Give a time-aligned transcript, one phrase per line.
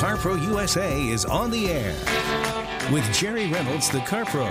[0.00, 1.94] CarPro USA is on the air
[2.90, 4.50] with Jerry Reynolds, the CarPro.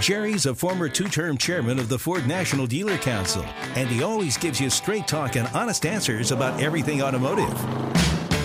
[0.00, 4.38] Jerry's a former two term chairman of the Ford National Dealer Council, and he always
[4.38, 7.52] gives you straight talk and honest answers about everything automotive.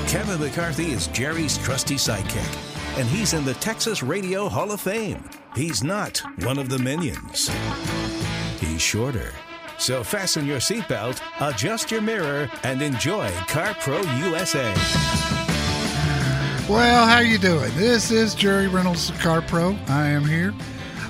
[0.10, 5.24] Kevin McCarthy is Jerry's trusty sidekick, and he's in the Texas Radio Hall of Fame.
[5.56, 7.50] He's not one of the minions,
[8.60, 9.32] he's shorter.
[9.78, 15.51] So fasten your seatbelt, adjust your mirror, and enjoy CarPro USA.
[16.72, 17.70] Well, how you doing?
[17.76, 19.78] This is Jerry Reynolds, Car Pro.
[19.90, 20.54] I am here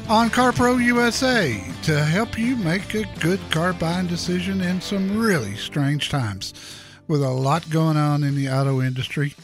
[0.10, 5.56] on CarPro USA to help you make a good car buying decision in some really
[5.56, 6.56] strange times.
[7.08, 9.36] With a lot going on in the auto industry,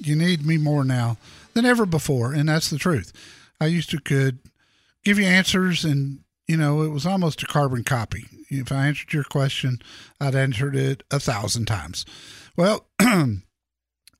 [0.00, 1.16] you need me more now
[1.54, 3.12] than ever before, and that's the truth.
[3.60, 4.40] I used to could
[5.04, 8.24] give you answers and you know, it was almost a carbon copy.
[8.48, 9.80] If I answered your question,
[10.20, 12.04] I'd answered it a thousand times.
[12.56, 12.88] Well,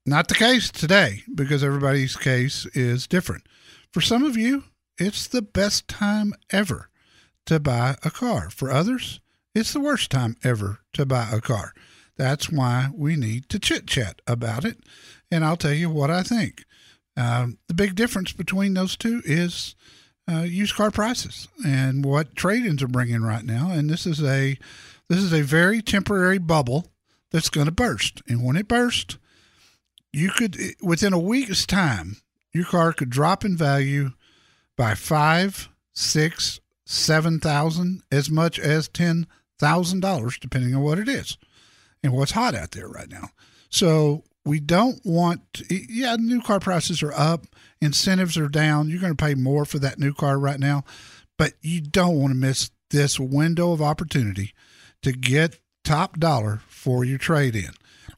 [0.06, 3.45] not the case today because everybody's case is different.
[3.92, 4.65] For some of you,
[4.98, 6.90] it's the best time ever
[7.46, 8.51] to buy a car.
[8.51, 9.21] For others,
[9.54, 11.73] it's the worst time ever to buy a car.
[12.16, 14.78] That's why we need to chit chat about it,
[15.30, 16.65] and I'll tell you what I think.
[17.16, 19.74] Um, the big difference between those two is
[20.30, 23.71] uh, used car prices and what trade-ins are bringing right now.
[23.71, 24.59] And this is a
[25.09, 26.93] this is a very temporary bubble
[27.32, 28.23] that's going to burst.
[28.28, 29.18] And when it bursts,
[30.12, 32.16] you could within a week's time,
[32.52, 34.10] your car could drop in value
[34.76, 39.26] by five, six, seven thousand, as much as ten
[39.58, 41.36] thousand dollars, depending on what it is
[42.02, 43.28] and what's hot out there right now.
[43.68, 47.46] So we don't want to, yeah new car prices are up
[47.80, 50.82] incentives are down you're going to pay more for that new car right now
[51.36, 54.52] but you don't want to miss this window of opportunity
[55.02, 57.70] to get top dollar for your trade in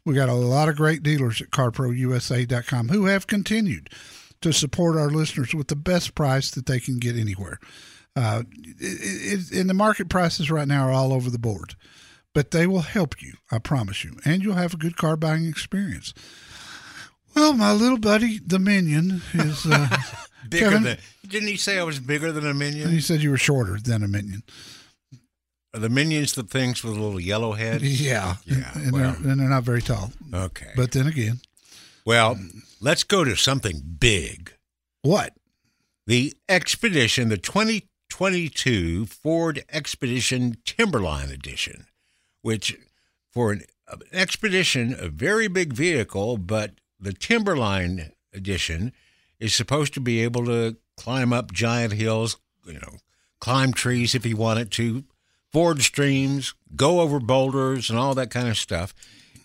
[0.05, 3.91] we got a lot of great dealers at carprousa.com who have continued
[4.41, 7.59] to support our listeners with the best price that they can get anywhere
[8.14, 8.42] uh,
[8.78, 11.75] it, it, and the market prices right now are all over the board
[12.34, 15.47] but they will help you, I promise you, and you'll have a good car buying
[15.47, 16.15] experience.
[17.34, 19.88] Well, my little buddy, the Minion, is uh,
[20.49, 20.99] bigger Kevin, than.
[21.26, 22.84] Didn't he say I was bigger than a minion?
[22.84, 24.43] And he said you were shorter than a Minion.
[25.75, 27.81] Are the minions the things with a little yellow head?
[27.83, 29.16] Yeah, Yeah, and, well.
[29.21, 30.12] they're, and they're not very tall.
[30.33, 30.71] Okay.
[30.77, 31.41] But then again,
[32.05, 32.38] well,
[32.81, 34.53] let's go to something big.
[35.03, 35.34] what?
[36.06, 41.87] The Expedition, the 2022 Ford Expedition Timberline Edition,
[42.43, 42.77] which
[43.31, 48.93] for an, an Expedition, a very big vehicle, but the Timberline Edition
[49.38, 52.97] is supposed to be able to climb up giant hills, you know,
[53.41, 55.05] climb trees if you wanted to,
[55.52, 58.94] ford streams, go over boulders, and all that kind of stuff.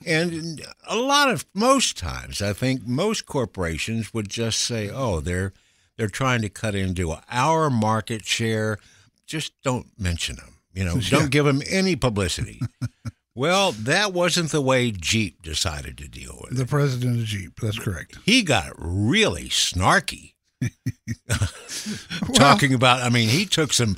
[0.05, 5.53] And a lot of most times, I think most corporations would just say, "Oh, they're
[5.97, 8.77] they're trying to cut into our market share.
[9.25, 10.59] Just don't mention them.
[10.73, 12.61] You know, don't give them any publicity."
[13.35, 16.57] well, that wasn't the way Jeep decided to deal with it.
[16.57, 17.59] The president of Jeep.
[17.59, 18.17] That's correct.
[18.23, 20.33] He got really snarky.
[22.33, 23.97] Talking about, I mean, he took some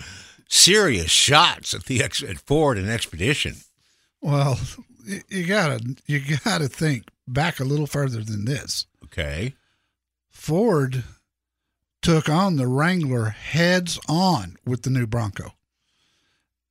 [0.50, 3.56] serious shots at the ex- at Ford and Expedition.
[4.22, 4.60] Well,
[5.30, 8.86] you gotta you gotta think back a little further than this.
[9.06, 9.54] Okay.
[10.30, 11.04] Ford
[12.02, 15.54] took on the Wrangler heads on with the new Bronco.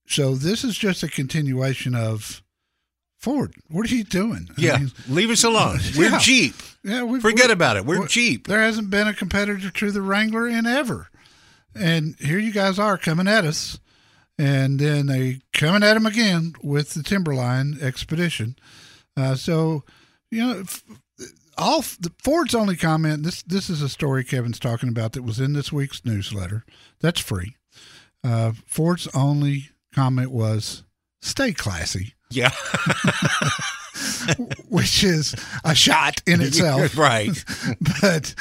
[0.07, 2.43] So this is just a continuation of
[3.19, 3.55] Ford.
[3.69, 4.49] What are you doing?
[4.57, 4.79] I Yeah.
[4.79, 5.81] mean, Leave us alone.
[5.97, 6.19] We're Yeah.
[6.19, 6.55] Jeep.
[6.83, 7.03] yeah.
[7.03, 7.85] We've, Forget we- about it.
[7.85, 8.47] We're we- Jeep.
[8.47, 11.09] There hasn't been a competitor to the Wrangler in ever,
[11.79, 13.79] and here you guys are coming at us,
[14.39, 18.57] and then they coming at them again with the Timberline Expedition.
[19.17, 19.83] Uh, so,
[20.31, 20.63] you know,
[21.57, 23.23] all the Ford's only comment.
[23.25, 26.65] This this is a story Kevin's talking about that was in this week's newsletter.
[27.01, 27.57] That's free.
[28.23, 30.85] Uh, Ford's only comment was
[31.21, 32.51] "Stay classy," Yeah.
[34.69, 35.35] which is
[35.65, 36.97] a shot in itself.
[36.97, 37.45] right.
[38.01, 38.35] but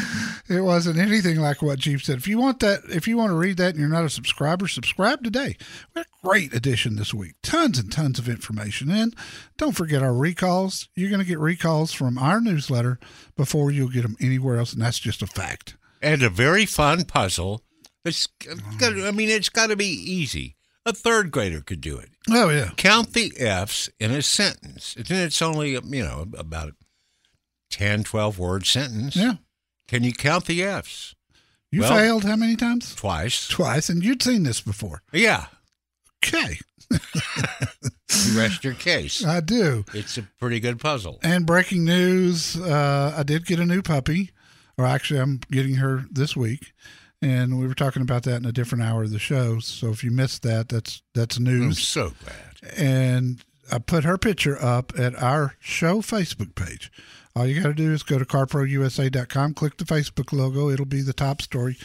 [0.49, 2.17] it wasn't anything like what Jeep said.
[2.17, 4.67] If you want that, if you want to read that and you're not a subscriber,
[4.67, 5.57] subscribe today.
[5.93, 7.35] We had a great edition this week.
[7.43, 8.89] Tons and tons of information.
[8.89, 9.15] And
[9.57, 10.89] don't forget our recalls.
[10.95, 12.99] You're going to get recalls from our newsletter
[13.35, 14.73] before you'll get them anywhere else.
[14.73, 15.75] And that's just a fact.
[16.01, 17.63] And a very fun puzzle.
[18.05, 18.27] It's
[18.81, 20.55] I mean, it's got to be easy.
[20.85, 22.11] A third grader could do it.
[22.29, 22.69] Oh, yeah.
[22.77, 24.95] Count the F's in a sentence.
[24.95, 26.75] And it's only, you know, about a
[27.71, 29.17] 10, 12 word sentence.
[29.17, 29.33] Yeah.
[29.87, 31.15] Can you count the F's?
[31.71, 32.95] You Well- failed how many times?
[32.95, 33.47] Twice.
[33.47, 33.89] Twice.
[33.89, 35.01] And you'd seen this before.
[35.11, 35.47] Yeah.
[36.25, 36.59] Okay.
[36.91, 39.23] you rest your case.
[39.23, 39.85] I do.
[39.93, 41.19] It's a pretty good puzzle.
[41.23, 44.31] And breaking news: uh, I did get a new puppy,
[44.77, 46.73] or actually, I'm getting her this week.
[47.21, 49.59] And we were talking about that in a different hour of the show.
[49.59, 51.65] So if you missed that, that's that's news.
[51.65, 52.73] I'm so glad.
[52.77, 56.91] and I put her picture up at our show Facebook page.
[57.37, 60.71] All you got to do is go to carprousa.com, click the Facebook logo.
[60.71, 61.77] It'll be the top story.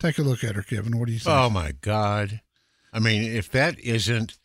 [0.00, 0.98] Take a look at her, Kevin.
[0.98, 1.30] What do you say?
[1.30, 2.40] Oh my God.
[2.92, 4.36] I mean, if that isn't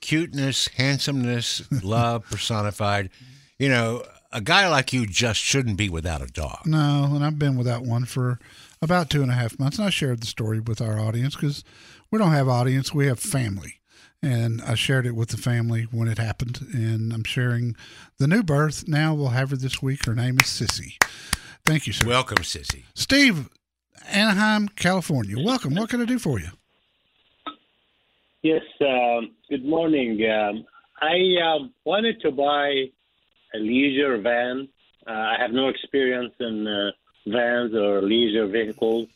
[0.00, 3.10] cuteness, handsomeness, love personified,
[3.58, 6.60] you know, a guy like you just shouldn't be without a dog.
[6.64, 8.38] No, and I've been without one for
[8.80, 9.78] about two and a half months.
[9.78, 11.62] And I shared the story with our audience because
[12.10, 13.80] we don't have audience, we have family.
[14.22, 16.66] And I shared it with the family when it happened.
[16.72, 17.76] And I'm sharing
[18.18, 18.88] the new birth.
[18.88, 20.06] Now we'll have her this week.
[20.06, 20.94] Her name is Sissy.
[21.64, 22.06] Thank you, sir.
[22.06, 22.84] Welcome, Sissy.
[22.94, 23.48] Steve,
[24.08, 25.36] Anaheim, California.
[25.38, 25.74] Welcome.
[25.74, 26.48] What can I do for you?
[28.42, 30.24] Yes, um, good morning.
[30.30, 30.64] Um,
[31.02, 32.84] I uh, wanted to buy
[33.54, 34.68] a leisure van.
[35.06, 36.92] Uh, I have no experience in uh,
[37.26, 39.08] vans or leisure vehicles,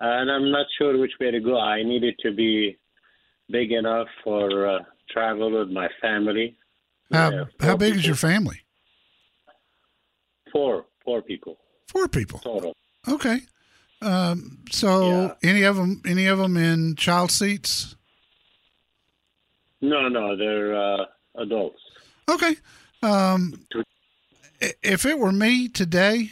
[0.00, 1.58] and I'm not sure which way to go.
[1.60, 2.78] I need it to be
[3.50, 4.78] big enough for uh,
[5.10, 6.56] travel with my family.
[7.12, 8.60] How, Yeah, how big is your family?
[10.52, 11.58] Four, four people
[11.88, 12.38] Four people.
[12.40, 12.74] total.
[13.08, 13.40] Okay.
[14.02, 17.96] Um, so any of them, any of them in child seats?
[19.80, 21.04] No, no, they're uh,
[21.36, 21.80] adults.
[22.28, 22.56] Okay.
[23.02, 23.66] Um,
[24.82, 26.30] if it were me today,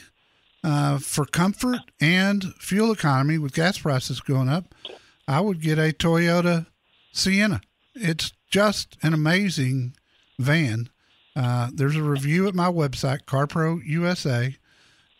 [0.64, 4.74] uh, for comfort and fuel economy with gas prices going up,
[5.28, 6.66] I would get a Toyota
[7.14, 7.60] Sienna.
[7.94, 9.94] It's just an amazing
[10.38, 10.90] van.
[11.36, 14.56] Uh, there's a review at my website, CarPro USA.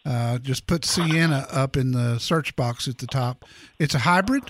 [0.04, 3.44] Uh, just put Sienna up in the search box at the top.
[3.78, 4.44] It's a hybrid.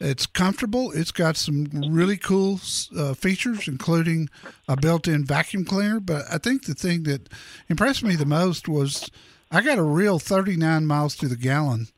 [0.00, 0.92] It's comfortable.
[0.92, 2.60] It's got some really cool
[2.96, 4.28] uh, features, including
[4.68, 6.00] a built-in vacuum cleaner.
[6.00, 7.28] But I think the thing that
[7.68, 9.08] impressed me the most was
[9.50, 11.88] I got a real 39 miles to the gallon,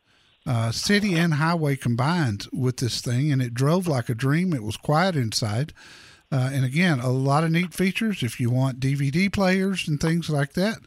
[0.46, 4.52] uh, city and highway combined with this thing, and it drove like a dream.
[4.52, 5.73] It was quiet inside.
[6.31, 8.23] Uh, and again, a lot of neat features.
[8.23, 10.79] If you want DVD players and things like that,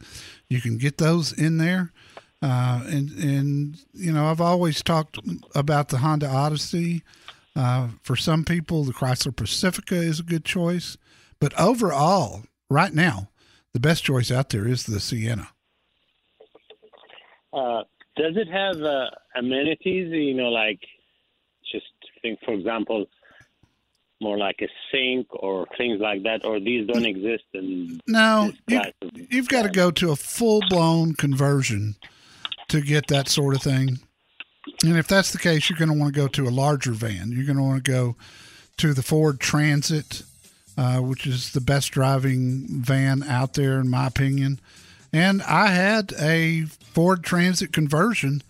[0.48, 1.92] you can get those in there.
[2.40, 5.18] Uh, and and you know, I've always talked
[5.54, 7.02] about the Honda Odyssey.
[7.56, 10.96] Uh, for some people, the Chrysler Pacifica is a good choice,
[11.40, 13.30] but overall, right now,
[13.72, 15.48] the best choice out there is the Sienna.
[18.18, 20.12] Does it have uh, amenities?
[20.12, 20.80] You know, like
[21.70, 21.86] just
[22.22, 23.06] think, for example,
[24.20, 28.80] more like a sink or things like that, or these don't exist in No, you,
[29.30, 31.96] you've got to go to a full blown conversion
[32.68, 34.00] to get that sort of thing.
[34.84, 37.32] And if that's the case, you're going to want to go to a larger van.
[37.32, 38.16] You're going to want to go
[38.78, 40.22] to the Ford Transit,
[40.76, 44.60] uh, which is the best driving van out there, in my opinion.
[45.12, 48.42] And I had a Ford Transit conversion.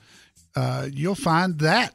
[0.56, 1.94] Uh, you'll find that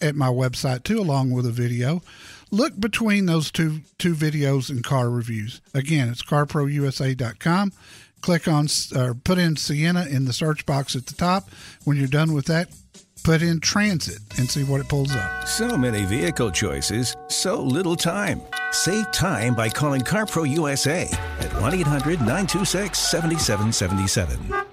[0.00, 2.02] at my website too, along with a video.
[2.50, 5.60] Look between those two two videos and car reviews.
[5.72, 7.72] Again, it's carprousa.com.
[8.20, 11.48] Click on or put in Sienna in the search box at the top.
[11.84, 12.68] When you're done with that,
[13.22, 15.46] put in Transit and see what it pulls up.
[15.46, 18.40] So many vehicle choices, so little time.
[18.72, 21.08] Save time by calling CarPro USA
[21.40, 24.71] at 1 800 926 7777.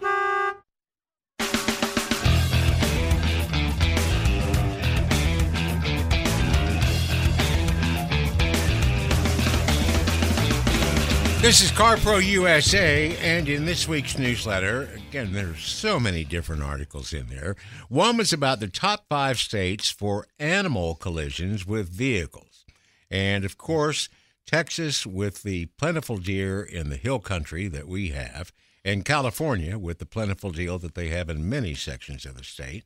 [11.50, 17.12] This is CarPro USA, and in this week's newsletter, again, there's so many different articles
[17.12, 17.56] in there.
[17.88, 22.66] One was about the top five states for animal collisions with vehicles.
[23.10, 24.10] And of course,
[24.46, 28.54] Texas with the plentiful deer in the hill country that we have,
[28.86, 32.86] and California with the plentiful deer that they have in many sections of the state,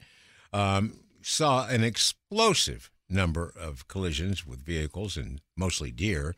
[0.54, 6.34] um, saw an explosive number of collisions with vehicles and mostly deer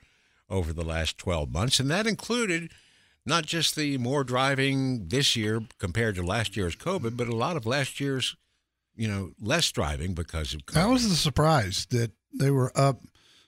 [0.49, 1.79] over the last 12 months.
[1.79, 2.71] And that included
[3.25, 7.57] not just the more driving this year compared to last year's COVID, but a lot
[7.57, 8.35] of last year's,
[8.95, 10.73] you know, less driving because of COVID.
[10.73, 13.01] That was the surprise that they were up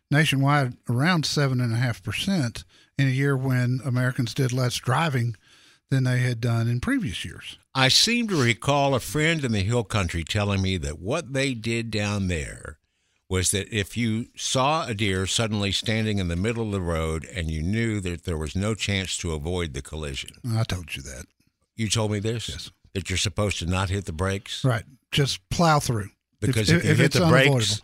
[0.09, 2.63] nationwide around seven and a half percent
[2.97, 5.35] in a year when Americans did less driving
[5.89, 7.57] than they had done in previous years.
[7.73, 11.53] I seem to recall a friend in the hill country telling me that what they
[11.53, 12.66] did down there
[13.29, 17.25] was that if you saw a deer suddenly standing in the middle of the road
[17.35, 21.01] and you knew that there was no chance to avoid the collision, I told you
[21.03, 21.25] that.
[21.75, 22.47] you told me this?
[22.49, 22.71] Yes.
[22.93, 24.63] That you're supposed to not hit the brakes?
[24.63, 24.83] Right.
[25.11, 26.09] Just plow through.
[26.39, 27.81] Because if you hit the brakes-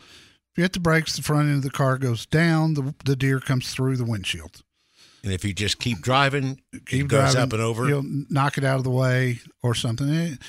[0.54, 3.16] If you hit the brakes, the front end of the car goes down, the, the
[3.16, 4.62] deer comes through the windshield.
[5.24, 7.88] And if you just keep driving, Keep it goes driving, up and over.
[7.88, 10.08] You'll knock it out of the way or something.
[10.10, 10.40] It,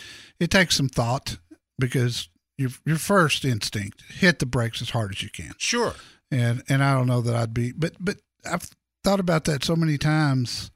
[0.41, 1.39] it takes some thought
[1.79, 5.53] because your your first instinct hit the brakes as hard as you can.
[5.59, 5.95] Sure.
[6.31, 8.17] and and I don't know that I'd be, but but
[8.51, 8.69] I've
[9.03, 10.71] thought about that so many times.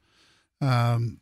[0.61, 1.19] Um,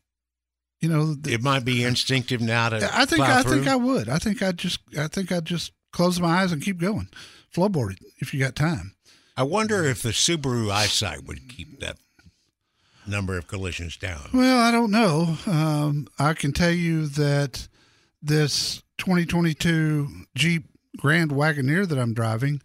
[0.82, 3.52] you know, th- It might be instinctive now to I think I through.
[3.56, 4.10] think I would.
[4.10, 7.10] I think I'd just I think I'd just close my eyes and keep going,
[7.56, 8.96] flowboard it if you got time.
[9.36, 11.98] I wonder if the Subaru eyesight would keep that
[13.06, 14.30] number of collisions down.
[14.34, 15.38] Well, I don't know.
[15.46, 17.68] Um, I can tell you that
[18.22, 20.66] this 2022 Jeep
[20.98, 22.62] Grand Wagoneer that I'm driving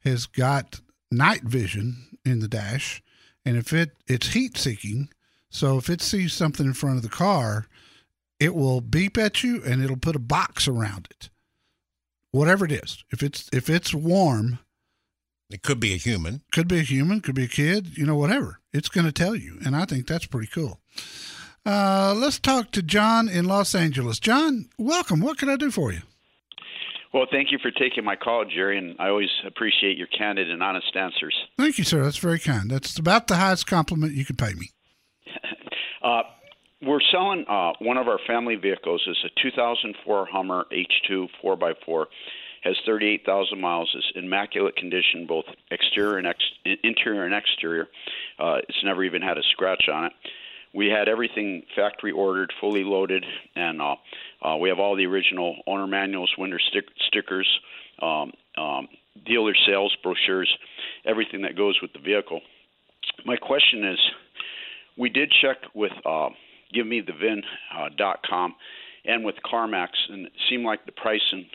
[0.00, 3.02] has got night vision in the dash,
[3.44, 5.08] and if it it's heat seeking,
[5.50, 7.66] so if it sees something in front of the car,
[8.40, 11.30] it will beep at you and it'll put a box around it.
[12.32, 14.58] Whatever it is, if it's if it's warm,
[15.48, 16.42] It could be a human.
[16.50, 18.58] could be a human, could be a kid, you know, whatever.
[18.72, 19.58] It's going to tell you.
[19.64, 20.80] And I think that's pretty cool.
[21.66, 24.20] Uh, let's talk to John in Los Angeles.
[24.20, 25.20] John, welcome.
[25.20, 26.02] What can I do for you?
[27.12, 30.62] Well, thank you for taking my call, Jerry, and I always appreciate your candid and
[30.62, 31.34] honest answers.
[31.58, 32.04] Thank you, sir.
[32.04, 32.70] That's very kind.
[32.70, 34.70] That's about the highest compliment you could pay me.
[36.02, 36.22] Uh,
[36.82, 39.02] we're selling uh, one of our family vehicles.
[39.08, 42.04] It's a 2004 Hummer H2 4x4.
[42.62, 43.92] Has 38,000 miles.
[43.96, 47.88] Is immaculate condition, both exterior and ex- interior and exterior.
[48.38, 50.12] Uh, it's never even had a scratch on it.
[50.76, 53.94] We had everything factory ordered, fully loaded, and uh,
[54.42, 57.48] uh, we have all the original owner manuals, winter stick- stickers,
[58.02, 58.86] um, um,
[59.24, 60.54] dealer sales brochures,
[61.06, 62.42] everything that goes with the vehicle.
[63.24, 63.98] My question is,
[64.98, 66.28] we did check with uh,
[66.74, 68.54] GiveMeTheVin.com
[69.06, 71.46] and with CarMax, and it seemed like the pricing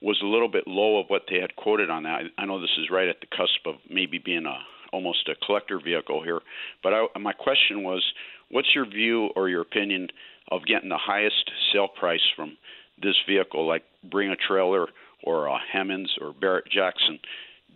[0.00, 2.22] was a little bit low of what they had quoted on that.
[2.38, 4.58] I know this is right at the cusp of maybe being a
[4.92, 6.40] almost a collector vehicle here,
[6.82, 8.04] but I, my question was,
[8.52, 10.08] what's your view or your opinion
[10.50, 12.56] of getting the highest sale price from
[13.02, 14.86] this vehicle, like bring a trailer
[15.24, 17.18] or a Hemmings or Barrett Jackson?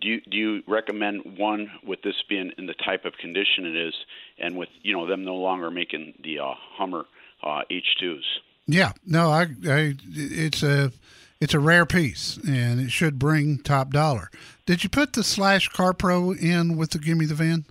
[0.01, 3.77] Do you, do you recommend one with this being in the type of condition it
[3.77, 3.95] is,
[4.39, 7.07] and with you know them no longer making the uh, Hummer
[7.43, 8.21] uh, H2s?
[8.67, 10.93] Yeah, no, I, I, it's a,
[11.41, 14.31] it's a rare piece, and it should bring top dollar.
[14.67, 17.65] Did you put the slash Car Pro in with the Gimme the Vin?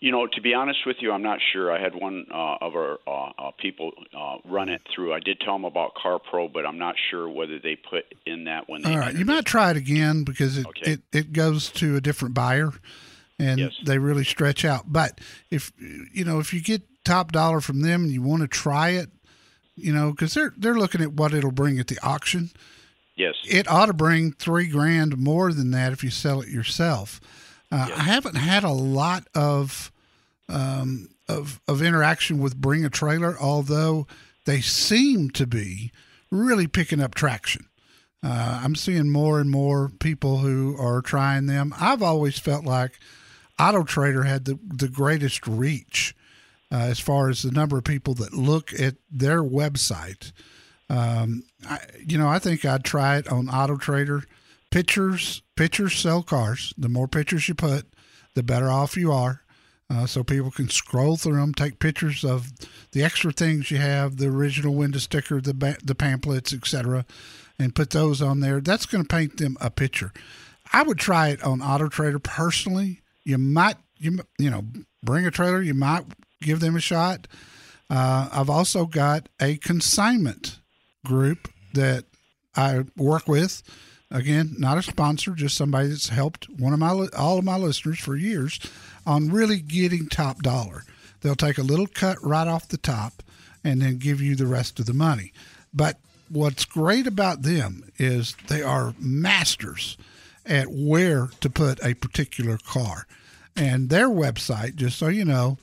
[0.00, 1.72] You know, to be honest with you, I'm not sure.
[1.72, 5.12] I had one uh, of our uh, uh, people uh, run it through.
[5.12, 8.44] I did tell them about Car Pro, but I'm not sure whether they put in
[8.44, 8.92] that when they.
[8.92, 10.92] All right, you might try it again because it, Okay.
[10.92, 12.70] it, it goes to a different buyer,
[13.40, 13.72] and Yes.
[13.84, 14.84] they really stretch out.
[14.92, 18.48] But if you know if you get top dollar from them and you want to
[18.48, 19.08] try it,
[19.74, 22.50] you know because they're they're looking at what it'll bring at the auction.
[23.16, 23.34] Yes.
[23.50, 27.20] It ought to bring three grand more than that if you sell it yourself.
[27.70, 29.92] Uh, I haven't had a lot of
[30.48, 34.06] um, of of interaction with Bring a Trailer, although
[34.46, 35.92] they seem to be
[36.30, 37.66] really picking up traction.
[38.22, 41.74] Uh, I'm seeing more and more people who are trying them.
[41.78, 42.98] I've always felt like
[43.58, 46.14] Auto Trader had the the greatest reach
[46.72, 50.32] uh, as far as the number of people that look at their website.
[50.90, 54.22] Um, I, you know, I think I'd try it on Auto Trader.
[54.70, 56.74] Pictures, pictures sell cars.
[56.76, 57.86] The more pictures you put,
[58.34, 59.42] the better off you are.
[59.90, 62.52] Uh, so people can scroll through them, take pictures of
[62.92, 67.06] the extra things you have, the original window sticker, the ba- the pamphlets, etc.,
[67.58, 68.60] and put those on there.
[68.60, 70.12] That's going to paint them a picture.
[70.72, 73.00] I would try it on Auto Trader personally.
[73.24, 74.64] You might, you you know,
[75.02, 75.62] bring a trailer.
[75.62, 76.04] You might
[76.42, 77.26] give them a shot.
[77.88, 80.60] Uh, I've also got a consignment
[81.04, 82.04] group that
[82.54, 83.62] I work with.
[84.10, 87.98] Again, not a sponsor, just somebody that's helped one of my all of my listeners
[87.98, 88.58] for years
[89.06, 90.84] on really getting top dollar.
[91.20, 93.22] They'll take a little cut right off the top
[93.62, 95.32] and then give you the rest of the money.
[95.74, 95.98] But
[96.30, 99.98] what's great about them is they are masters
[100.46, 103.06] at where to put a particular car.
[103.56, 105.58] And their website, just so you know,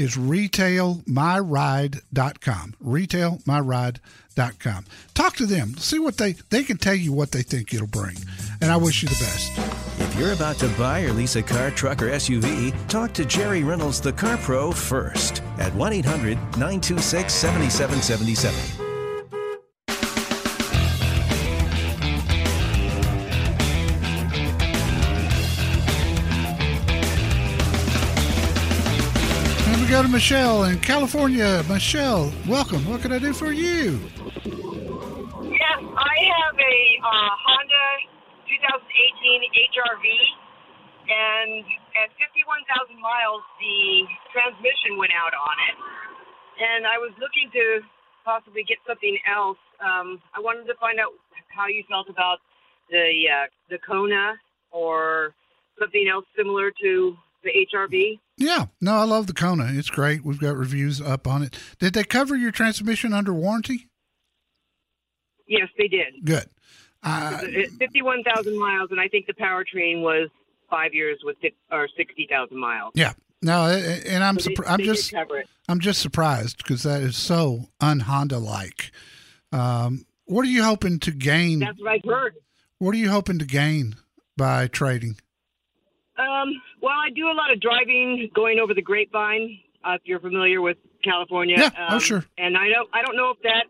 [0.00, 2.74] is retailmyride.com.
[2.82, 4.84] Retailmyride.com.
[5.14, 5.76] Talk to them.
[5.76, 8.16] See what they they can tell you what they think it'll bring.
[8.62, 9.52] And I wish you the best.
[10.00, 13.62] If you're about to buy or lease a car, truck, or SUV, talk to Jerry
[13.62, 18.89] Reynolds, the Car Pro, first at 1 800 926 7777.
[29.90, 31.64] Go to Michelle in California.
[31.68, 32.78] Michelle, welcome.
[32.86, 33.98] What can I do for you?
[35.42, 37.86] Yes, I have a uh, Honda
[38.46, 40.06] 2018 HRV,
[41.10, 41.66] and
[41.98, 45.76] at 51,000 miles, the transmission went out on it,
[46.62, 47.82] and I was looking to
[48.24, 49.58] possibly get something else.
[49.82, 51.18] Um, I wanted to find out
[51.48, 52.38] how you felt about
[52.90, 54.38] the uh, the Kona
[54.70, 55.34] or
[55.80, 58.20] something else similar to the HRV.
[58.40, 59.68] Yeah, no, I love the Kona.
[59.74, 60.24] It's great.
[60.24, 61.56] We've got reviews up on it.
[61.78, 63.86] Did they cover your transmission under warranty?
[65.46, 66.24] Yes, they did.
[66.24, 66.46] Good.
[67.02, 70.30] Uh, It- 51,000 miles, and I think the powertrain was
[70.70, 71.36] five years with
[71.70, 72.92] or 60,000 miles.
[72.94, 73.12] yeah.
[73.42, 75.48] No, and I'm So they- surpri- I'm just cover it.
[75.66, 78.90] I'm just surprised because that is so un Honda like.
[79.50, 81.60] Um, what are you hoping to gain?
[81.60, 82.34] That's what I've heard.
[82.78, 83.96] What are you hoping to gain
[84.36, 85.16] by trading?
[86.20, 86.48] Um,
[86.82, 89.58] well, I do a lot of driving, going over the grapevine.
[89.84, 92.24] Uh, if you're familiar with California, Yeah, oh, um, sure.
[92.36, 93.64] And I don't, I don't know if that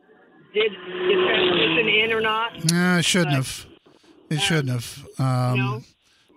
[0.52, 2.64] did the transmission in or not.
[2.72, 3.66] No, it shouldn't But, have.
[4.30, 5.06] It shouldn't have.
[5.18, 5.82] Um, no?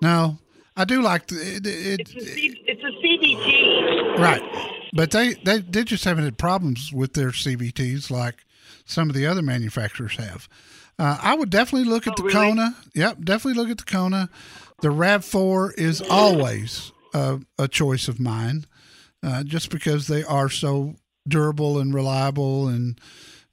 [0.01, 0.37] no,
[0.77, 4.17] I do like the it, it, It's a, C, it's a CVT.
[4.19, 8.45] right, but they they they just haven't had problems with their CVTs like
[8.85, 10.47] some of the other manufacturers have.
[10.99, 12.33] Uh, I would definitely look at Oh, the really?
[12.33, 12.75] Kona.
[12.93, 14.29] Yep, definitely look at the Kona.
[14.81, 18.65] The Rav Four is always a, a choice of mine,
[19.23, 20.95] uh, just because they are so
[21.27, 22.99] durable and reliable, and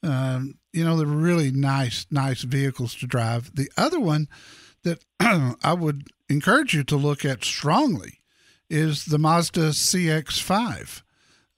[0.03, 3.55] um, you know they're really nice, nice vehicles to drive.
[3.55, 4.29] The other one
[4.83, 8.21] that I would encourage you to look at strongly
[8.69, 11.03] is the Mazda CX5.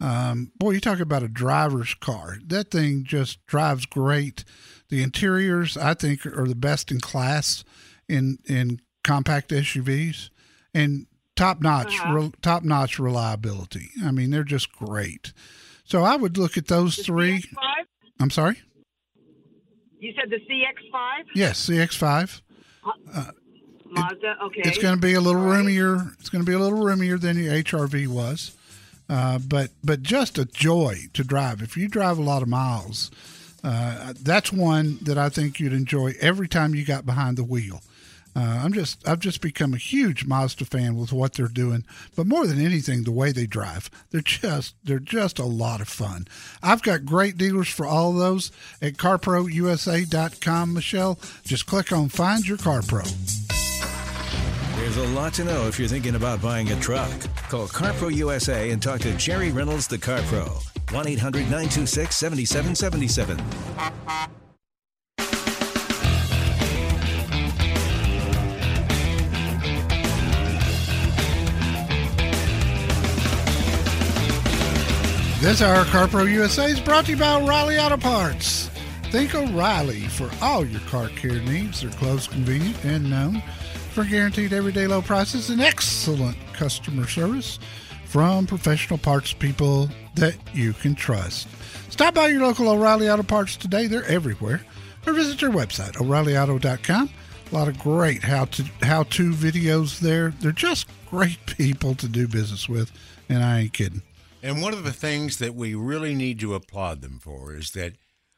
[0.00, 2.38] Um, boy, you talk about a driver's car.
[2.46, 4.44] That thing just drives great.
[4.92, 7.64] The interiors, I think, are the best in class
[8.10, 10.28] in in compact SUVs,
[10.74, 12.12] and top notch, Uh-huh.
[12.14, 13.88] re, top notch reliability.
[14.04, 15.32] I mean, they're just great.
[15.84, 17.38] So I would look at those The three.
[17.40, 17.84] CX-5?
[18.20, 18.60] I'm sorry.
[19.98, 22.42] You said the CX5 Yes, CX5.
[23.90, 24.36] Mazda.
[24.44, 24.60] Okay.
[24.64, 25.56] It's going to be a little right.
[25.56, 26.12] roomier.
[26.20, 28.54] It's going to be a little roomier than the HRV was,
[29.08, 31.62] uh, but but just a joy to drive.
[31.62, 33.10] If you drive a lot of miles,
[33.64, 37.80] uh, that's one that I think you'd enjoy every time you got behind the wheel.
[38.34, 41.84] Uh, I'm just I've just become a huge Mazda fan with what they're doing,
[42.16, 43.90] but more than anything, the way they drive.
[44.10, 46.26] They're just they're just a lot of fun.
[46.62, 50.72] I've got great dealers for all those at CarProUSA.com.
[50.72, 53.02] Michelle, just click on Find Your Car Pro.
[54.76, 57.10] There's a lot to know if you're thinking about buying a truck.
[57.50, 60.58] Call CarPro USA and talk to Jerry Reynolds, the Car Pro.
[60.92, 63.36] 1 800 926 7777.
[75.40, 78.68] This hour, CarPro USA is brought to you by O'Reilly Auto Parts.
[79.10, 81.80] Think O'Reilly for all your car care needs.
[81.80, 83.42] They're close, convenient, and known
[83.92, 87.58] for guaranteed everyday low prices and excellent customer service
[88.12, 91.48] from professional parts people that you can trust.
[91.88, 93.86] Stop by your local O'Reilly Auto Parts today.
[93.86, 94.60] They're everywhere.
[95.06, 97.08] Or visit their website, o'ReillyAuto.com.
[97.50, 100.34] A lot of great how to how to videos there.
[100.40, 102.92] They're just great people to do business with,
[103.30, 104.02] and I ain't kidding.
[104.42, 107.94] And one of the things that we really need to applaud them for is that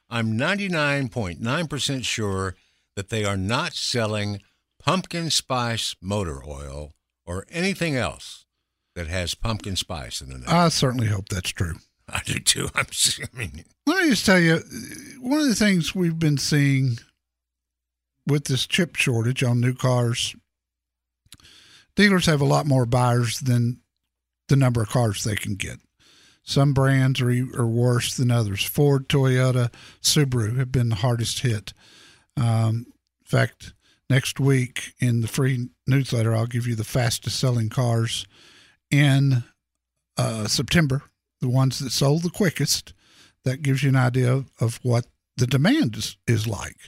[0.08, 2.54] I'm 99.9% sure
[2.94, 4.40] that they are not selling
[4.78, 6.92] pumpkin spice motor oil
[7.26, 8.44] or anything else
[8.94, 10.48] that has pumpkin spice in the name.
[10.48, 11.76] I certainly hope that's true.
[12.08, 12.68] I do too.
[12.74, 14.60] I'm, I mean, Let me just tell you,
[15.20, 16.98] one of the things we've been seeing
[18.26, 20.34] with this chip shortage on new cars,
[21.96, 23.80] dealers have a lot more buyers than
[24.48, 25.78] the number of cars they can get.
[26.42, 28.64] Some brands are, are worse than others.
[28.64, 31.72] Ford, Toyota, Subaru have been the hardest hit.
[32.36, 32.86] Um,
[33.22, 33.72] in fact,
[34.10, 38.26] next week in the free newsletter, I'll give you the fastest selling cars
[38.98, 39.44] in
[40.16, 41.02] uh, September,
[41.40, 42.92] the ones that sold the quickest.
[43.44, 46.78] That gives you an idea of, of what the demand is, is like.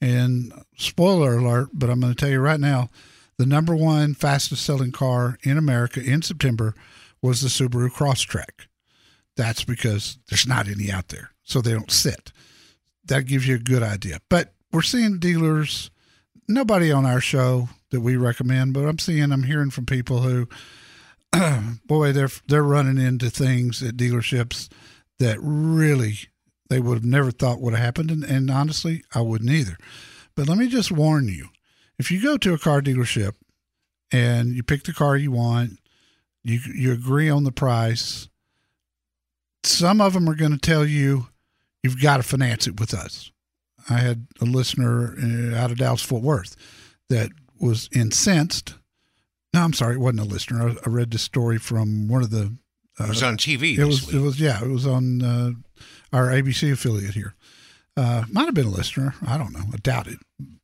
[0.00, 2.88] And spoiler alert, but I'm going to tell you right now
[3.36, 6.74] the number one fastest selling car in America in September
[7.20, 8.66] was the Subaru Crosstrek.
[9.36, 12.32] That's because there's not any out there, so they don't sit.
[13.04, 14.18] That gives you a good idea.
[14.28, 15.90] But we're seeing dealers,
[16.46, 20.48] nobody on our show that we recommend, but I'm seeing, I'm hearing from people who,
[21.86, 24.68] boy, they're they're running into things at dealerships
[25.18, 26.18] that really
[26.70, 29.76] they would have never thought would have happened, and, and honestly, I wouldn't either.
[30.34, 31.48] But let me just warn you:
[31.98, 33.32] if you go to a car dealership
[34.12, 35.78] and you pick the car you want,
[36.44, 38.28] you you agree on the price.
[39.64, 41.28] Some of them are going to tell you
[41.82, 43.30] you've got to finance it with us.
[43.90, 46.56] I had a listener uh, out of Dallas Fort Worth
[47.08, 48.74] that was incensed
[49.54, 50.68] No, I'm sorry, it wasn't a listener.
[50.68, 52.56] I, I read this story from one of the.
[53.00, 53.78] Uh, it was on TV.
[53.78, 54.06] It was.
[54.06, 54.16] Week.
[54.16, 54.40] It was.
[54.40, 55.50] Yeah, it was on uh,
[56.12, 57.34] our ABC affiliate here.
[57.96, 59.14] Uh, might have been a listener.
[59.26, 59.64] I don't know.
[59.72, 60.18] I doubt it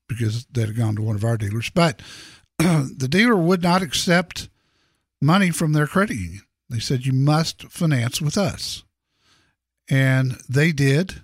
[0.08, 1.70] because they'd have gone to one of our dealers.
[1.70, 2.00] But
[2.58, 4.48] the dealer would not accept
[5.20, 6.42] money from their credit union.
[6.68, 8.84] They said you must finance with us,
[9.88, 11.22] and they did.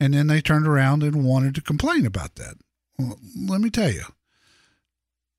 [0.00, 2.56] And then they turned around and wanted to complain about that.
[2.98, 4.02] Well, let me tell you,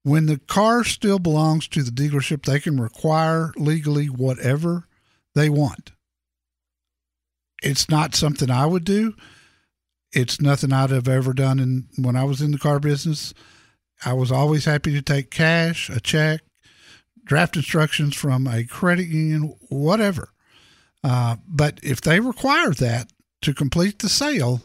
[0.06, 4.88] when the car still belongs to the dealership, they can require legally whatever
[5.34, 5.94] they want.
[7.64, 9.16] It's not something I would do.
[10.14, 11.60] It's nothing I'd have ever done.
[11.60, 13.34] And when I was in the car business,
[14.06, 16.42] I was always happy to take cash, a check,
[17.24, 20.30] draft instructions from a credit union, whatever.
[21.04, 24.62] Uh, but if they require that to complete the sale,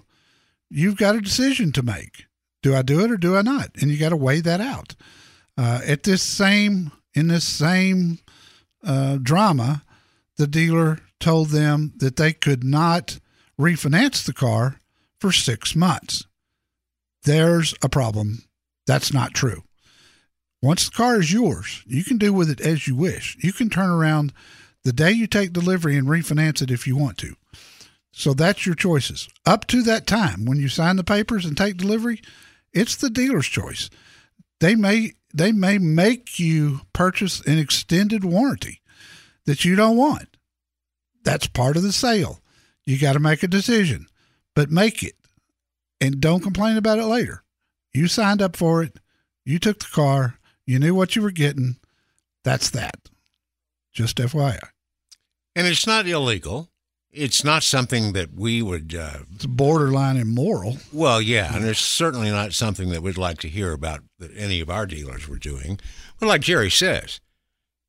[0.68, 2.26] you've got a decision to make.
[2.62, 3.70] Do I do it or do I not?
[3.80, 4.96] And you got to weigh that out.
[5.60, 8.18] Uh, at this same in this same
[8.82, 9.82] uh, drama,
[10.38, 13.20] the dealer told them that they could not
[13.60, 14.78] refinance the car
[15.18, 16.24] for six months.
[17.24, 18.44] There's a problem.
[18.86, 19.64] That's not true.
[20.62, 23.36] Once the car is yours, you can do with it as you wish.
[23.40, 24.32] You can turn around
[24.82, 27.34] the day you take delivery and refinance it if you want to.
[28.12, 29.28] So that's your choices.
[29.44, 32.22] Up to that time, when you sign the papers and take delivery,
[32.72, 33.90] it's the dealer's choice.
[34.60, 38.80] They may they may make you purchase an extended warranty
[39.46, 40.36] that you don't want.
[41.24, 42.40] That's part of the sale.
[42.84, 44.06] You got to make a decision,
[44.54, 45.14] but make it
[46.00, 47.44] and don't complain about it later.
[47.92, 48.98] You signed up for it.
[49.44, 50.38] You took the car.
[50.66, 51.76] You knew what you were getting.
[52.44, 52.96] That's that.
[53.92, 54.58] Just FYI.
[55.54, 56.70] And it's not illegal.
[57.12, 58.94] It's not something that we would.
[58.94, 60.78] Uh, it's borderline immoral.
[60.92, 64.60] Well, yeah, and it's certainly not something that we'd like to hear about that any
[64.60, 65.80] of our dealers were doing.
[66.20, 67.20] But like Jerry says,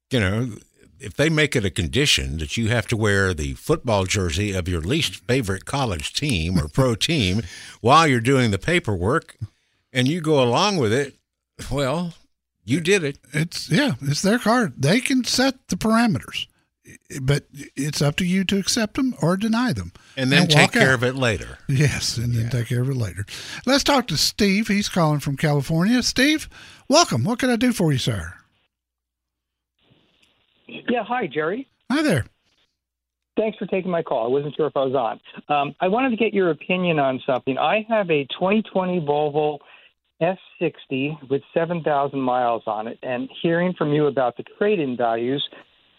[0.10, 0.56] you know,
[1.00, 4.68] if they make it a condition that you have to wear the football jersey of
[4.68, 7.42] your least favorite college team or pro team
[7.80, 9.36] while you're doing the paperwork,
[9.94, 11.16] and you go along with it,
[11.70, 12.14] well,
[12.64, 13.20] you did it.
[13.34, 14.74] It's yeah, it's their card.
[14.78, 16.48] They can set the parameters
[17.22, 20.72] but it's up to you to accept them or deny them, and then and take
[20.72, 20.96] care out.
[20.96, 21.58] of it later.
[21.68, 22.50] Yes, and then yeah.
[22.50, 23.26] take care of it later.
[23.66, 24.68] Let's talk to Steve.
[24.68, 26.04] He's calling from California.
[26.04, 26.50] Steve,
[26.88, 27.24] welcome.
[27.24, 28.34] What can I do for you, sir?
[30.68, 31.68] Yeah, hi, Jerry.
[31.90, 32.26] Hi there.
[33.38, 34.26] Thanks for taking my call.
[34.26, 35.56] I wasn't sure if I was on.
[35.56, 37.58] Um, I wanted to get your opinion on something.
[37.58, 39.60] I have a 2020 Volvo
[40.22, 45.44] S60 with 7,000 miles on it, and hearing from you about the trade-in values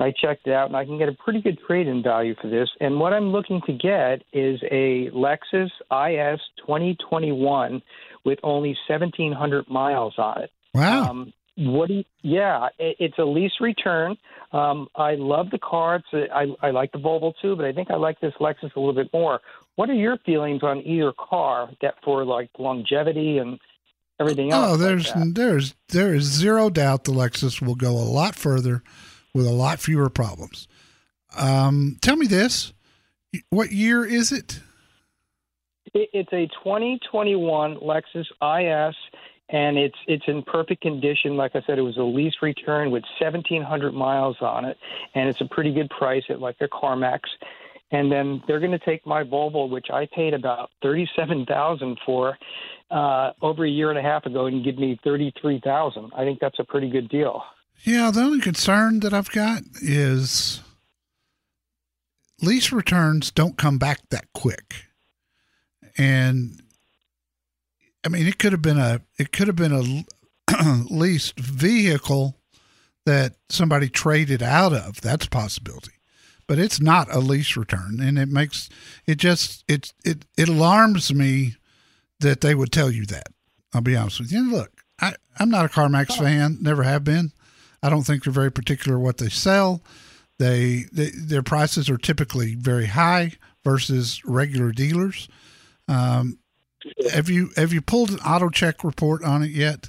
[0.00, 2.68] I checked it out, and I can get a pretty good trade-in value for this.
[2.81, 7.83] And what I'm looking to get is a Lexus IS 2021
[8.24, 10.50] with only 1,700 miles on it.
[10.74, 11.11] Wow.
[11.11, 14.16] Um, what do you, yeah, it, it's a lease return.
[14.52, 15.96] Um, I love the car.
[15.96, 18.74] It's a, I, I like the Volvo too, but I think I like this Lexus
[18.74, 19.40] a little bit more.
[19.76, 23.59] What are your feelings on either car that for like longevity and
[24.18, 24.72] everything else?
[24.72, 28.83] Oh, there's like there's there is zero doubt the Lexus will go a lot further
[29.34, 30.68] with a lot fewer problems.
[31.36, 32.72] Um, tell me this:
[33.50, 34.60] what year is it?
[35.94, 38.96] It's a 2021 Lexus IS,
[39.50, 41.36] and it's it's in perfect condition.
[41.36, 44.78] Like I said, it was a lease return with 1,700 miles on it,
[45.14, 47.20] and it's a pretty good price at like a CarMax.
[47.90, 52.38] And then they're going to take my Volvo, which I paid about thirty-seven thousand for
[52.90, 56.10] uh, over a year and a half ago, and give me thirty-three thousand.
[56.16, 57.42] I think that's a pretty good deal.
[57.85, 60.61] Yeah, the only concern that I've got is
[62.40, 64.87] lease returns don't come back that quick.
[65.96, 66.62] And
[68.04, 72.37] I mean, it could have been a it could have been a leased vehicle
[73.04, 75.00] that somebody traded out of.
[75.00, 75.92] That's a possibility.
[76.46, 78.68] But it's not a lease return and it makes
[79.06, 81.56] it just it it it alarms me
[82.20, 83.28] that they would tell you that.
[83.74, 84.50] I'll be honest with you.
[84.50, 86.22] look, I, I'm not a CarMax oh.
[86.22, 87.32] fan, never have been.
[87.82, 89.82] I don't think they're very particular what they sell.
[90.38, 93.32] They, they their prices are typically very high
[93.64, 95.28] versus regular dealers.
[95.88, 96.38] Um,
[97.12, 99.88] have you have you pulled an auto check report on it yet?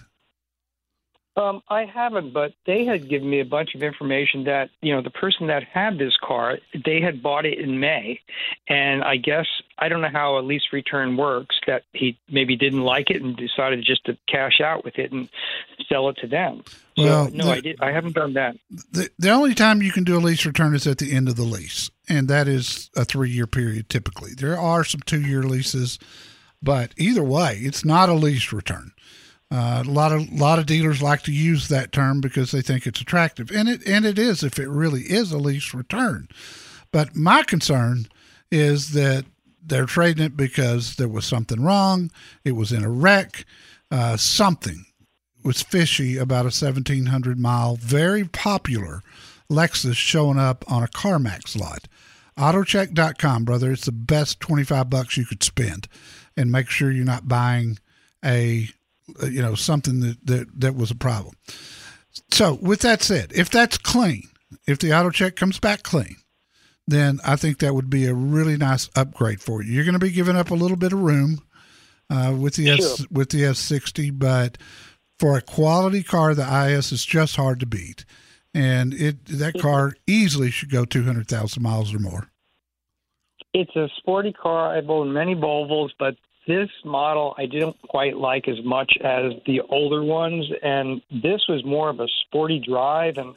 [1.36, 5.02] Um, I haven't, but they had given me a bunch of information that you know
[5.02, 8.20] the person that had this car, they had bought it in May,
[8.68, 9.48] and I guess
[9.78, 11.56] I don't know how a lease return works.
[11.68, 15.30] That he maybe didn't like it and decided just to cash out with it and
[15.90, 16.64] sell it to them.
[16.98, 17.82] So, well, no, the, I did.
[17.82, 18.56] I haven't done that.
[18.92, 21.36] The the only time you can do a lease return is at the end of
[21.36, 24.34] the lease, and that is a three year period typically.
[24.34, 26.00] There are some two year leases,
[26.62, 28.92] but either way, it's not a lease return.
[29.52, 32.88] Uh, a lot of lot of dealers like to use that term because they think
[32.88, 36.28] it's attractive, and it and it is if it really is a lease return.
[36.92, 38.08] But my concern
[38.52, 39.26] is that
[39.66, 42.12] they're trading it because there was something wrong.
[42.44, 43.46] It was in a wreck.
[43.90, 44.86] Uh, something
[45.44, 49.02] was fishy about a 1700 mile, very popular
[49.50, 51.88] Lexus showing up on a CarMax lot.
[52.38, 53.72] Autocheck.com, brother.
[53.72, 55.88] It's the best 25 bucks you could spend.
[56.36, 57.78] And make sure you're not buying
[58.26, 58.68] a,
[59.22, 61.36] you know, something that, that, that was a problem.
[62.32, 64.30] So, with that said, if that's clean,
[64.66, 66.16] if the auto check comes back clean,
[66.88, 69.72] then I think that would be a really nice upgrade for you.
[69.72, 71.42] You're going to be giving up a little bit of room
[72.10, 72.76] uh, with the Sure.
[72.76, 74.58] S with the S60, but
[75.20, 78.06] for a quality car, the IS is just hard to beat,
[78.54, 82.30] and it that car easily should go 200,000 miles or more.
[83.54, 84.76] It's a sporty car.
[84.76, 86.16] I've owned many Volvos, but
[86.48, 91.64] this model I didn't quite like as much as the older ones, and this was
[91.66, 93.34] more of a sporty drive, and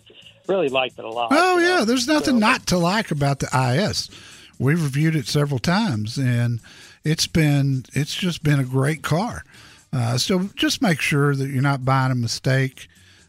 [0.49, 1.29] really liked it a lot.
[1.31, 1.79] Oh you know.
[1.79, 4.11] yeah, there's nothing So- not to like about the IS.
[4.59, 6.61] We've reviewed it several times, and
[7.05, 9.45] it's been it's just been a great car.
[9.93, 12.89] Uh, so just make sure that you're not buying a mistake.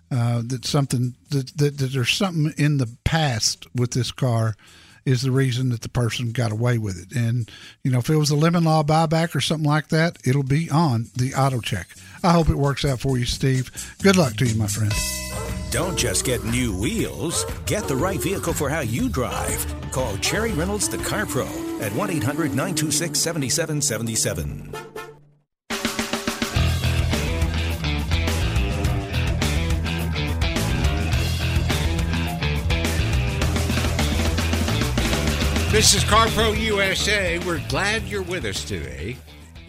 [0.10, 4.56] Uh, that something that, that that there's something in the past with this car
[5.08, 7.18] is the reason that the person got away with it.
[7.18, 7.50] And
[7.82, 10.70] you know, if it was a lemon law buyback or something like that, it'll be
[10.70, 11.88] on the auto check.
[12.24, 13.72] I hope it works out for you, Steve.
[14.04, 14.94] Good luck to you, my friend.
[15.72, 19.66] Don't just get new wheels, get the right vehicle for how you drive.
[19.92, 21.48] Call Jerry Reynolds, the Car Pro,
[21.80, 25.07] at 1 800 926 7777.
[35.78, 37.38] This is CarPro USA.
[37.38, 39.16] We're glad you're with us today.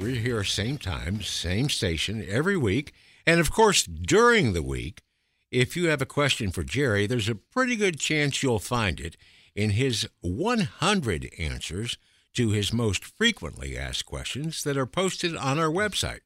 [0.00, 2.94] We're here same time, same station every week.
[3.26, 5.02] And of course, during the week,
[5.50, 9.18] if you have a question for Jerry, there's a pretty good chance you'll find it
[9.54, 11.98] in his 100 answers
[12.32, 16.20] to his most frequently asked questions that are posted on our website,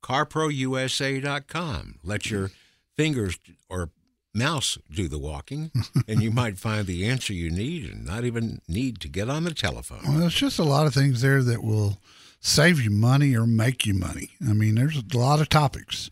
[0.00, 1.98] carprousa.com.
[2.04, 2.52] Let your
[2.96, 3.90] fingers or
[4.34, 5.70] mouse do the walking,
[6.08, 9.44] and you might find the answer you need and not even need to get on
[9.44, 10.00] the telephone.
[10.04, 11.98] Well, there's just a lot of things there that will
[12.40, 14.30] save you money or make you money.
[14.46, 16.10] I mean, there's a lot of topics.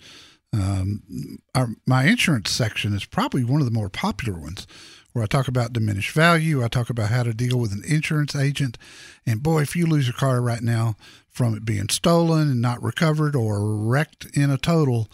[0.55, 4.67] Um, our, my insurance section is probably one of the more popular ones
[5.13, 6.65] where I talk about diminished value.
[6.65, 8.79] I talk about how to deal with an insurance agent.
[9.27, 10.97] And boy, if you lose your car right now
[11.29, 15.11] from it being stolen and not recovered or wrecked in a total,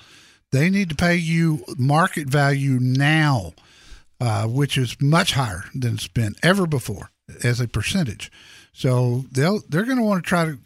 [0.52, 3.52] they need to pay you market value now,
[4.20, 7.10] uh, which is much higher than it's been ever before
[7.42, 8.30] as a percentage.
[8.72, 10.58] So they'll they're going to want to try to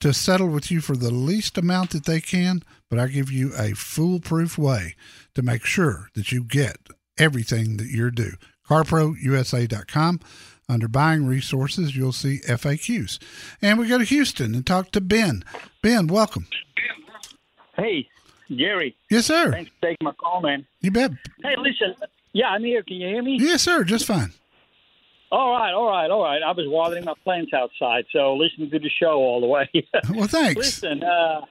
[0.00, 3.52] to settle with you for the least amount that they can, but I give you
[3.56, 4.94] a foolproof way
[5.34, 6.78] to make sure that you get
[7.18, 8.32] everything that you're due.
[8.68, 10.20] CarProUSA.com.
[10.68, 13.18] Under buying resources, you'll see FAQs.
[13.60, 15.44] And we go to Houston and talk to Ben.
[15.82, 16.46] Ben, welcome.
[17.76, 18.08] Hey,
[18.50, 18.96] Jerry.
[19.10, 19.52] Yes, sir.
[19.52, 20.66] Thanks for taking my call, man.
[20.80, 21.12] You bet.
[21.42, 21.94] Hey, listen.
[22.32, 22.82] Yeah, I'm here.
[22.82, 23.38] Can you hear me?
[23.40, 23.84] Yes, sir.
[23.84, 24.32] Just fine.
[25.32, 26.42] All right, all right, all right.
[26.42, 29.68] I was watering my plants outside, so listening to the show all the way.
[30.14, 30.56] Well, thanks.
[30.56, 31.42] Listen, uh,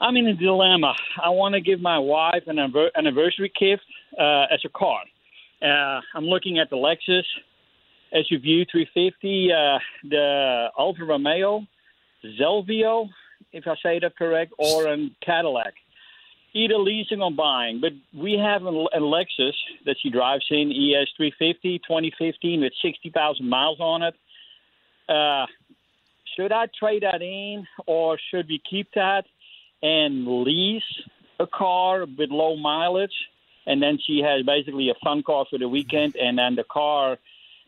[0.00, 0.94] I'm in a dilemma.
[1.22, 3.82] I want to give my wife an anniversary gift
[4.18, 5.00] uh, as a car.
[5.60, 7.24] Uh, I'm looking at the Lexus
[8.14, 11.66] SUV 350, uh, the Alfa Romeo,
[12.36, 13.08] Stelvio,
[13.54, 15.74] if I say that correct, or a Cadillac.
[16.52, 17.80] Either leasing or buying.
[17.80, 19.54] But we have a, Lexus
[19.86, 24.14] that she drives in, E ES350 2015 with 60,000 miles on it.
[25.08, 25.46] Uh,
[26.36, 29.24] should I trade that in or should we keep that
[29.82, 30.82] and lease
[31.38, 33.14] a car with low mileage?
[33.66, 37.18] And then she has basically a fun car for the weekend and then the car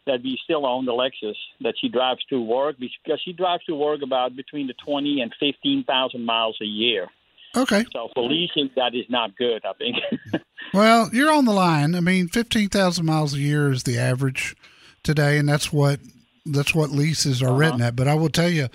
[0.06, 3.74] that we still own, the Lexus, that she drives to work because she drives to
[3.74, 7.08] work about between the 20 and 15,000 miles a year.
[7.56, 7.84] Okay.
[7.92, 9.96] So for leasing, that is not good, I think.
[10.74, 11.94] Well, you're on the line.
[11.94, 14.56] I mean, 15,000 miles a year is the average
[15.02, 16.00] today, and that's what
[16.44, 17.96] that's what leases are written at.
[17.96, 18.68] But I will tell you,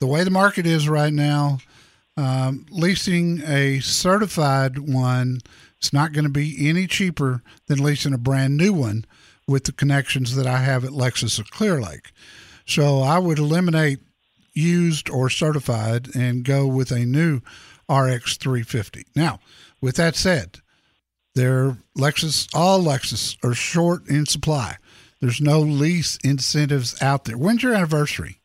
[0.00, 1.58] the way the market is right now,
[2.16, 5.40] um, leasing a certified one
[5.80, 9.04] is not going to be any cheaper than leasing a brand new one
[9.50, 12.12] with the connections that I have at Lexus of Clear Lake.
[12.66, 13.98] So I would eliminate
[14.54, 17.40] used or certified and go with a new
[17.88, 19.06] RX 350.
[19.16, 19.40] Now,
[19.80, 20.60] with that said,
[21.34, 24.76] their Lexus, all Lexus are short in supply.
[25.20, 27.36] There's no lease incentives out there.
[27.36, 28.38] When's your anniversary?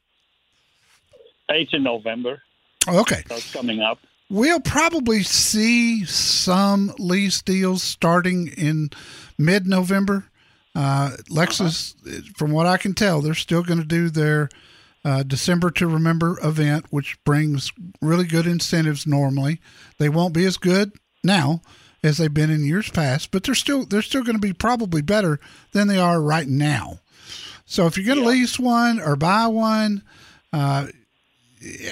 [1.49, 2.41] it's in November,
[2.87, 3.21] okay.
[3.29, 3.99] so coming up.
[4.31, 8.89] We'll probably see some lease deals starting in
[9.37, 10.25] mid November.
[10.75, 11.95] Uh, Lexus,
[12.37, 14.49] from what I can tell, they're still going to do their
[15.05, 19.61] uh, December to Remember event, which brings really good incentives normally.
[19.99, 20.91] They won't be as good
[21.23, 21.61] now
[22.03, 25.01] as they've been in years past, but they're still they're still going to be probably
[25.01, 25.39] better
[25.71, 26.99] than they are right now.
[27.65, 28.41] So if you're going to Yeah.
[28.41, 30.03] lease one or buy one,
[30.53, 30.87] uh,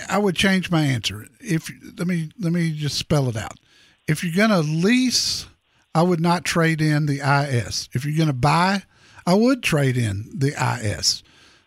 [0.10, 1.26] I would change my answer.
[1.40, 3.60] If let me let me just spell it out.
[4.08, 5.46] If you're going to lease,
[5.96, 7.90] I would not trade in the IS.
[7.94, 8.84] If you're going to buy,
[9.26, 11.24] I would trade in the IS.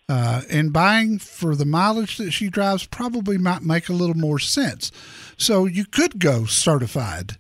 [0.09, 4.39] Uh, and buying for the mileage that she drives probably might make a little more
[4.39, 4.93] sense.
[5.37, 7.37] So you could go certified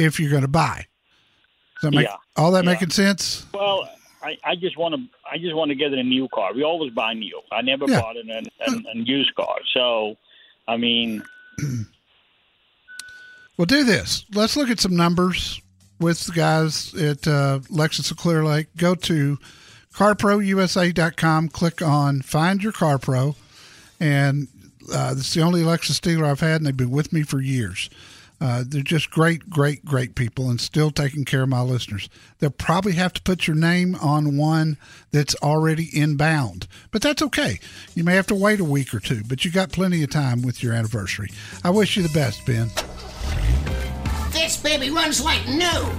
[0.00, 0.86] if you're going to buy.
[1.80, 2.16] Does that make Yeah.
[2.36, 2.72] all that Yeah.
[2.72, 3.46] making sense?
[3.54, 3.88] Well,
[4.22, 6.52] I, I just want to I just want to get a new car.
[6.54, 7.40] We always buy new.
[7.52, 8.00] I never Yeah.
[8.00, 9.58] bought an, an, an, an used car.
[9.72, 10.16] So,
[10.66, 11.22] I mean,
[13.56, 14.24] Well, do this.
[14.34, 15.60] Let's look at some numbers
[16.00, 18.68] with the guys at uh, Lexus of Clear Lake.
[18.76, 19.38] Go to
[19.94, 23.34] carprousa.com, click on Find Your Car Pro,
[23.98, 24.48] and
[24.92, 27.90] uh, is the only Lexus dealer I've had, and they've been with me for years.
[28.40, 32.08] Uh, they're just great, great, great people and still taking care of my listeners.
[32.38, 34.76] They'll probably have to put your name on one
[35.10, 37.58] that's already inbound, but that's okay.
[37.94, 40.42] You may have to wait a week or two, but you got plenty of time
[40.42, 41.30] with your anniversary.
[41.64, 42.70] I wish you the best, Ben.
[44.30, 45.90] This baby runs like new.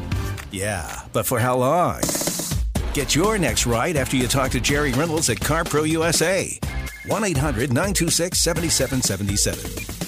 [0.51, 2.01] Yeah, but for how long?
[2.93, 6.59] Get your next ride after you talk to Jerry Reynolds at CarPro USA.
[7.05, 9.99] 1 800 926 7777.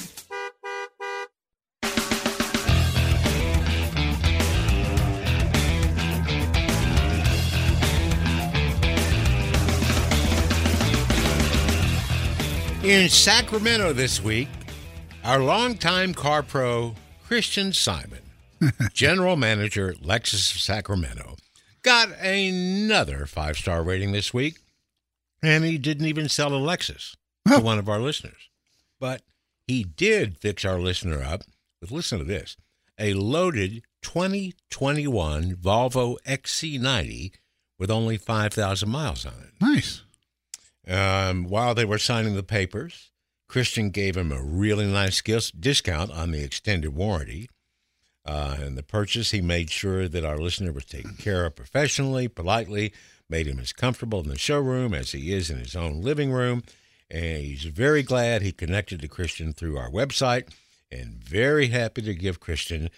[12.84, 14.48] In Sacramento this week,
[15.24, 16.96] our longtime car pro,
[17.32, 18.24] Christian Simon,
[18.94, 21.38] general manager, Lexus of Sacramento,
[21.82, 24.60] got another five star rating this week,
[25.42, 27.16] and he didn't even sell a Lexus
[27.48, 28.50] to one of our listeners.
[29.00, 29.22] But
[29.66, 31.44] he did fix our listener up
[31.80, 32.58] with, listen to this,
[33.00, 37.32] a loaded 2021 Volvo XC90
[37.80, 39.54] with only 5,000 miles on it.
[39.62, 40.02] Nice.
[40.86, 43.11] Um, while they were signing the papers,
[43.52, 47.50] Christian gave him a really nice discount on the extended warranty.
[48.26, 52.30] Uh, and the purchase, he made sure that our listener was taken care of professionally,
[52.30, 52.94] politely,
[53.30, 56.64] made him as comfortable in the showroom as he is in his own living room.
[57.10, 60.48] And he's very glad he connected to Christian through our website
[60.90, 62.90] and very happy to give Christian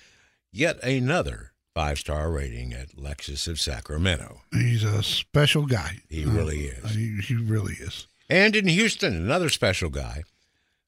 [0.51, 4.41] yet another five star rating at Lexus of Sacramento.
[4.51, 6.01] He's a special guy.
[6.09, 6.93] He really is.
[6.93, 8.05] He, he really is.
[8.29, 10.23] And in Houston, another special guy,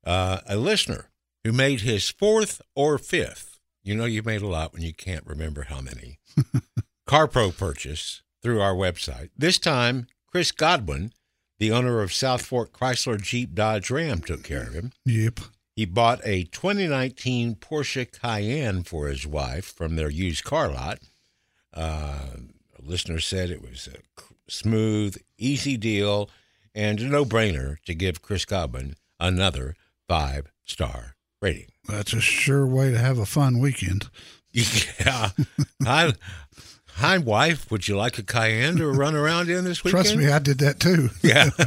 [0.05, 1.09] uh, a listener
[1.43, 3.59] who made his fourth or fifth.
[3.83, 6.19] You know, you made a lot when you can't remember how many.
[7.07, 9.29] CarPro purchase through our website.
[9.37, 11.13] This time, Chris Godwin,
[11.59, 14.91] the owner of South Fork Chrysler Jeep Dodge Ram, took care of him.
[15.05, 15.39] Yep.
[15.75, 20.99] He bought a 2019 Porsche Cayenne for his wife from their used car lot.
[21.73, 22.37] Uh,
[22.77, 26.29] a listener said it was a smooth, easy deal
[26.73, 29.75] and a no brainer to give Chris Godwin another
[30.07, 31.67] five star rating.
[31.87, 34.09] That's a sure way to have a fun weekend.
[34.53, 35.31] Yeah.
[35.83, 36.13] hi,
[36.93, 37.69] hi, wife.
[37.69, 40.05] Would you like a Cayenne to run around in this weekend?
[40.05, 41.09] Trust me, I did that too.
[41.21, 41.49] Yeah.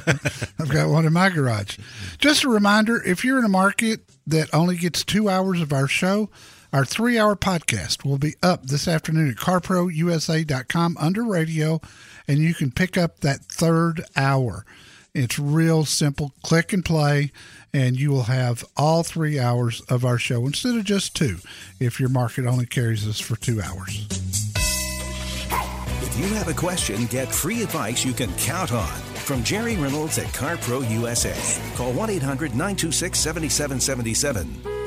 [0.58, 1.76] I've got one in my garage.
[2.18, 5.86] Just a reminder if you're in a market that only gets two hours of our
[5.86, 6.30] show,
[6.72, 11.80] our three hour podcast will be up this afternoon at carprousa.com under radio,
[12.26, 14.64] and you can pick up that third hour.
[15.14, 16.32] It's real simple.
[16.42, 17.32] Click and play,
[17.72, 21.38] and you will have all three hours of our show instead of just two
[21.80, 24.06] if your market only carries us for two hours.
[26.02, 30.18] If you have a question, get free advice you can count on from Jerry Reynolds
[30.18, 31.34] at CarPro USA.
[31.76, 34.77] Call 1 800 926 7777